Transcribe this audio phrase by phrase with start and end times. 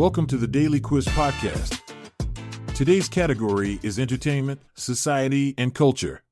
[0.00, 1.78] Welcome to the Daily Quiz Podcast.
[2.74, 6.22] Today's category is entertainment, society, and culture.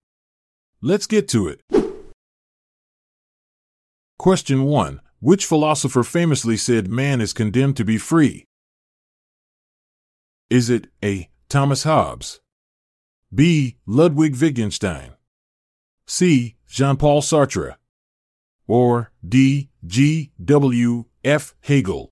[0.81, 1.61] Let's get to it.
[4.19, 8.47] Question 1 Which philosopher famously said man is condemned to be free?
[10.49, 11.29] Is it A.
[11.51, 12.41] Thomas Hobbes?
[13.35, 13.77] B.
[13.85, 15.11] Ludwig Wittgenstein?
[16.07, 16.57] C.
[16.67, 17.75] Jean Paul Sartre?
[18.67, 19.69] Or D.
[19.87, 20.33] G.
[20.43, 21.05] W.
[21.23, 21.55] F.
[21.61, 22.09] Hegel?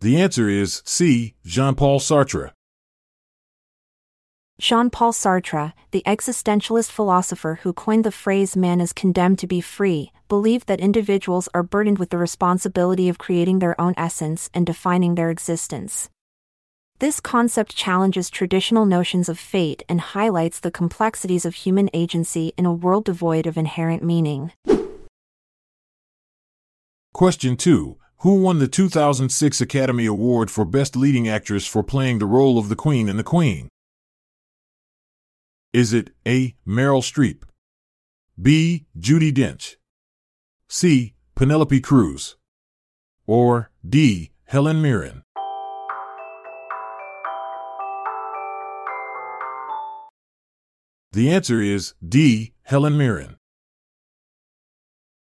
[0.00, 1.34] The answer is C.
[1.44, 2.52] Jean Paul Sartre.
[4.60, 9.60] Jean Paul Sartre, the existentialist philosopher who coined the phrase man is condemned to be
[9.60, 14.64] free, believed that individuals are burdened with the responsibility of creating their own essence and
[14.64, 16.10] defining their existence.
[17.00, 22.66] This concept challenges traditional notions of fate and highlights the complexities of human agency in
[22.66, 24.52] a world devoid of inherent meaning.
[27.12, 32.26] Question 2 Who won the 2006 Academy Award for Best Leading Actress for playing the
[32.26, 33.68] role of the Queen in The Queen?
[35.72, 36.56] Is it A.
[36.66, 37.42] Meryl Streep?
[38.40, 38.86] B.
[38.98, 39.76] Judi Dench?
[40.68, 41.14] C.
[41.36, 42.36] Penelope Cruz?
[43.24, 44.32] Or D.
[44.46, 45.22] Helen Mirren?
[51.12, 52.54] The answer is D.
[52.64, 53.36] Helen Mirren.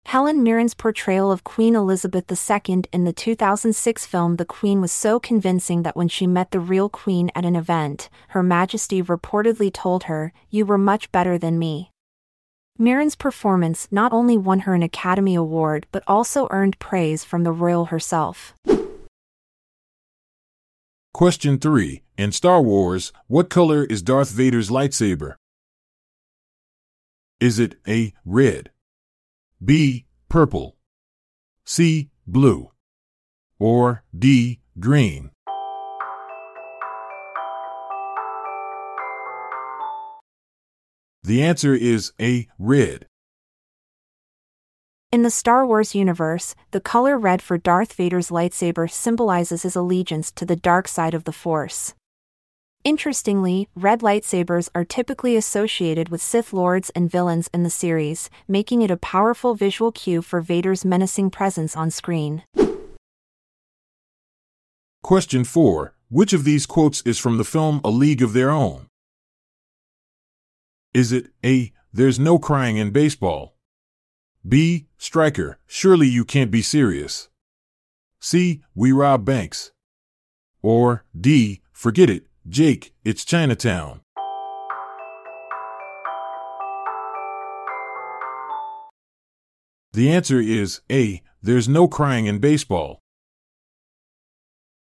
[0.06, 5.20] Helen Mirren's portrayal of Queen Elizabeth II in the 2006 film The Queen was so
[5.20, 10.04] convincing that when she met the real Queen at an event, Her Majesty reportedly told
[10.04, 11.92] her, You were much better than me.
[12.78, 17.52] Mirren's performance not only won her an Academy Award but also earned praise from the
[17.52, 18.54] royal herself.
[21.14, 25.36] Question 3 In Star Wars, what color is Darth Vader's lightsaber?
[27.40, 28.14] Is it A.
[28.26, 28.71] Red?
[29.64, 30.06] B.
[30.28, 30.76] Purple.
[31.68, 32.10] C.
[32.26, 32.72] Blue.
[33.60, 34.60] Or D.
[34.80, 35.30] Green.
[41.22, 42.48] The answer is A.
[42.58, 43.06] Red.
[45.12, 50.32] In the Star Wars universe, the color red for Darth Vader's lightsaber symbolizes his allegiance
[50.32, 51.94] to the dark side of the Force.
[52.84, 58.82] Interestingly, red lightsabers are typically associated with Sith lords and villains in the series, making
[58.82, 62.44] it a powerful visual cue for Vader's menacing presence on screen.
[65.04, 68.88] Question 4 Which of these quotes is from the film A League of Their Own?
[70.92, 71.72] Is it A.
[71.94, 73.54] There's no crying in baseball?
[74.48, 74.88] B.
[74.98, 77.30] Striker, surely you can't be serious.
[78.20, 78.64] C.
[78.74, 79.72] We rob banks.
[80.64, 81.62] Or D.
[81.74, 84.02] Forget it, Jake, it's Chinatown.
[89.94, 91.22] The answer is A.
[91.44, 92.98] There's no crying in baseball.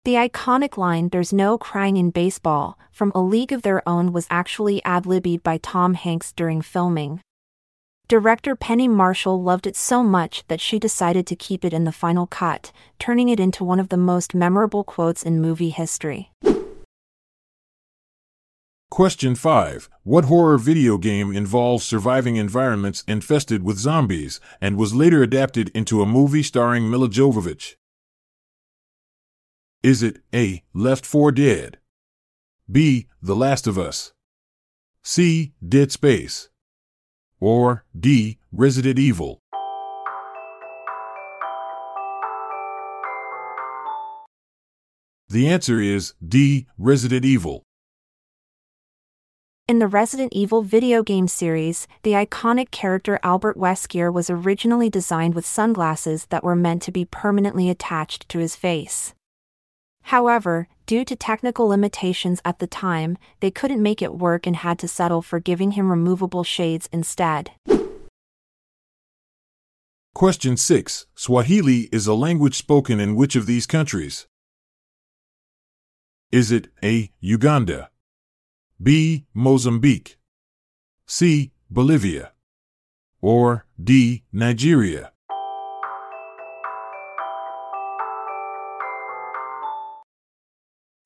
[0.05, 4.29] The iconic line, There's no crying in baseball, from A League of Their Own was
[4.31, 7.21] actually ad libbed by Tom Hanks during filming.
[8.07, 11.93] Director Penny Marshall loved it so much that she decided to keep it in the
[11.93, 12.71] final cut,
[13.01, 16.31] turning it into one of the most memorable quotes in movie history.
[18.93, 19.89] Question 5.
[20.03, 26.03] What horror video game involves surviving environments infested with zombies and was later adapted into
[26.03, 27.77] a movie starring Milla Jovovich?
[29.83, 30.63] Is it A.
[30.75, 31.79] Left 4 Dead?
[32.71, 33.07] B.
[33.23, 34.13] The Last of Us?
[35.03, 35.55] C.
[35.67, 36.51] Dead Space?
[37.41, 38.41] Or D.
[38.53, 39.39] Resident Evil?
[45.31, 46.67] The answer is D.
[46.77, 47.63] Resident Evil.
[49.73, 55.35] In the Resident Evil video game series, the iconic character Albert Wesker was originally designed
[55.35, 59.15] with sunglasses that were meant to be permanently attached to his face.
[60.03, 64.79] However, due to technical limitations at the time, they couldn't make it work and had
[64.81, 67.53] to settle for giving him removable shades instead.
[70.15, 71.07] Question 6.
[71.15, 74.27] Swahili is a language spoken in which of these countries?
[76.31, 77.11] Is it A.
[77.21, 77.89] Uganda?
[78.83, 79.27] B.
[79.33, 80.19] Mozambique?
[81.07, 81.53] C.
[81.71, 82.33] Bolivia?
[83.21, 84.25] Or D.
[84.33, 85.13] Nigeria?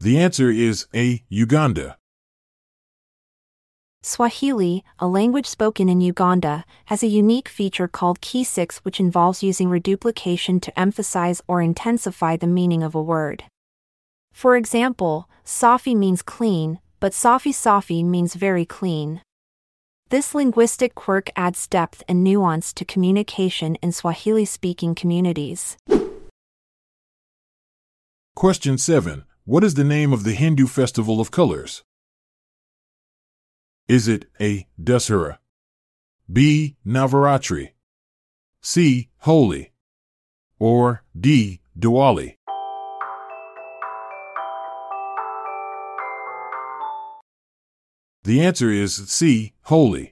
[0.01, 1.23] The answer is A.
[1.29, 1.99] Uganda.
[4.03, 9.69] Swahili, a language spoken in Uganda, has a unique feature called Key6 which involves using
[9.69, 13.45] reduplication to emphasize or intensify the meaning of a word.
[14.33, 19.23] For example, Safi means clean, but Safi Safi means very clean.
[20.09, 25.77] This linguistic quirk adds depth and nuance to communication in Swahili speaking communities.
[28.37, 29.25] Question 7.
[29.45, 31.83] What is the name of the Hindu festival of colors?
[33.89, 34.67] Is it A.
[34.81, 35.39] Dussehra?
[36.33, 36.77] B.
[36.87, 37.71] Navaratri?
[38.61, 39.11] C.
[39.19, 39.73] Holi?
[40.59, 41.61] Or D.
[41.79, 42.37] Diwali?
[48.27, 49.53] The answer is C.
[49.67, 50.11] Holi.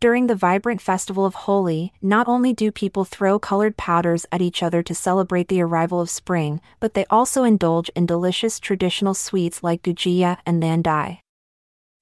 [0.00, 4.60] During the vibrant festival of Holi, not only do people throw colored powders at each
[4.60, 9.62] other to celebrate the arrival of spring, but they also indulge in delicious traditional sweets
[9.62, 11.20] like gujia and thandai.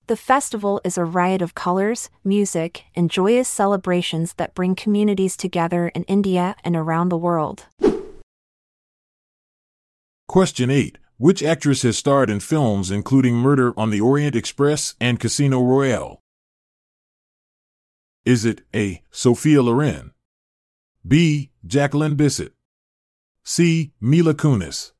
[0.06, 5.88] The festival is a riot of colors, music, and joyous celebrations that bring communities together
[5.88, 7.66] in India and around the world.
[10.28, 10.96] Question 8.
[11.20, 16.22] Which actress has starred in films including Murder on the Orient Express and Casino Royale?
[18.24, 19.02] Is it A.
[19.10, 20.12] Sophia Loren?
[21.04, 21.50] B.
[21.66, 22.52] Jacqueline Bisset?
[23.42, 23.92] C.
[24.00, 24.92] Mila Kunis?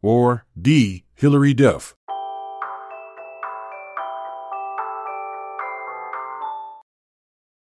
[0.00, 1.04] Or D.
[1.14, 1.94] Hilary Duff?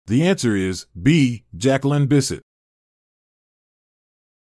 [0.07, 1.43] The answer is B.
[1.57, 2.43] Jacqueline Bisset.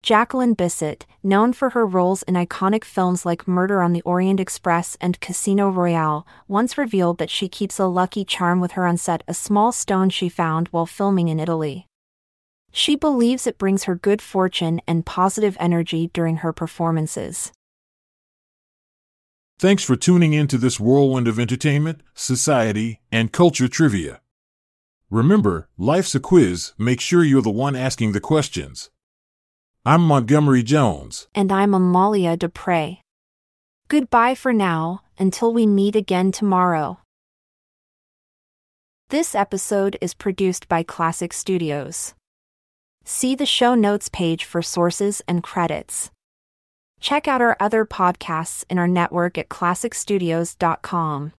[0.02, 4.98] Jacqueline Bisset, known for her roles in iconic films like Murder on the Orient Express
[5.00, 9.24] and Casino Royale, once revealed that she keeps a lucky charm with her on set,
[9.28, 11.88] a small stone she found while filming in Italy.
[12.72, 17.52] She believes it brings her good fortune and positive energy during her performances.
[19.60, 24.22] Thanks for tuning in to this whirlwind of entertainment, society, and culture trivia.
[25.10, 28.90] Remember, life's a quiz, make sure you're the one asking the questions.
[29.86, 31.28] I'm Montgomery Jones.
[31.36, 33.00] And I'm Amalia Dupre.
[33.90, 37.00] Goodbye for now, until we meet again tomorrow.
[39.10, 42.14] This episode is produced by Klassic Studios.
[43.04, 46.12] See the show notes page for sources and credits.
[47.02, 51.34] Check out our other podcasts in our network at klassicstudios.com.